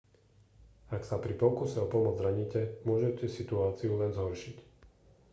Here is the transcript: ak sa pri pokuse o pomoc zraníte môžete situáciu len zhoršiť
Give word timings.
ak 0.97 1.01
sa 1.09 1.15
pri 1.23 1.33
pokuse 1.41 1.77
o 1.77 1.85
pomoc 1.93 2.15
zraníte 2.17 2.61
môžete 2.89 3.25
situáciu 3.37 3.91
len 4.01 4.09
zhoršiť 4.17 4.57